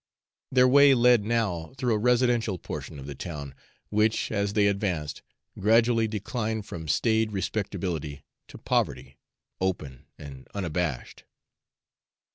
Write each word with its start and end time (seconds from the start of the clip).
Their 0.51 0.67
way 0.67 0.95
led 0.95 1.23
now 1.23 1.73
through 1.77 1.93
a 1.93 1.97
residential 1.99 2.57
portion 2.57 2.97
of 2.97 3.05
the 3.05 3.13
town, 3.13 3.53
which, 3.89 4.31
as 4.31 4.53
they 4.53 4.65
advanced, 4.65 5.21
gradually 5.59 6.07
declined 6.07 6.65
from 6.65 6.87
staid 6.87 7.31
respectability 7.31 8.23
to 8.47 8.57
poverty, 8.57 9.19
open 9.61 10.07
and 10.17 10.47
unabashed. 10.55 11.25